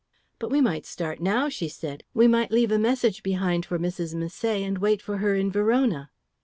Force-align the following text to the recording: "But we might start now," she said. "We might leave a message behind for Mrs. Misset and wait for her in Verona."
"But 0.39 0.49
we 0.49 0.61
might 0.61 0.87
start 0.87 1.19
now," 1.21 1.47
she 1.47 1.69
said. 1.69 2.01
"We 2.15 2.27
might 2.27 2.49
leave 2.49 2.71
a 2.71 2.79
message 2.79 3.21
behind 3.21 3.67
for 3.67 3.77
Mrs. 3.77 4.15
Misset 4.15 4.63
and 4.65 4.79
wait 4.79 4.99
for 4.99 5.17
her 5.17 5.35
in 5.35 5.51
Verona." 5.51 6.09